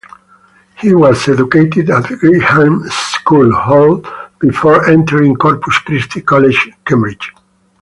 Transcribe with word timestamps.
He 0.79 0.95
was 0.95 1.29
educated 1.29 1.91
at 1.91 2.05
Gresham's 2.05 2.91
School, 2.91 3.53
Holt, 3.53 4.07
before 4.39 4.89
entering 4.89 5.35
Corpus 5.35 5.77
Christi 5.77 6.21
College, 6.21 6.71
Cambridge. 6.87 7.31